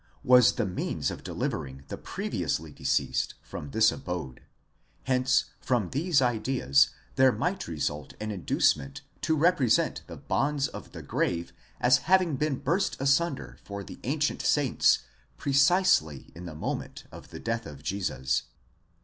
was 0.23 0.53
the 0.55 0.65
means 0.65 1.11
of 1.11 1.23
delivering 1.23 1.83
the 1.89 1.95
previously 1.95 2.71
deceased 2.71 3.35
from 3.43 3.69
this 3.69 3.91
abode; 3.91 4.37
3 5.05 5.13
hence 5.13 5.45
from 5.59 5.91
these 5.91 6.23
ideas 6.23 6.89
there 7.17 7.31
might 7.31 7.67
result 7.67 8.15
an 8.19 8.31
inducement 8.31 9.01
to 9.21 9.35
represent 9.35 10.01
the 10.07 10.17
bonds 10.17 10.67
of 10.67 10.93
the 10.93 11.03
grave 11.03 11.53
as 11.79 11.99
having 12.09 12.35
been 12.35 12.55
burst 12.55 12.99
asunder 12.99 13.59
for 13.63 13.83
the_ 13.83 13.97
ancient 14.01 14.41
saints 14.41 15.03
precisely 15.37 16.31
in 16.33 16.45
the 16.47 16.55
moment 16.55 17.03
of 17.11 17.29
the 17.29 17.39
death 17.39 17.67
of 17.67 17.83
Jesus. 17.83 18.45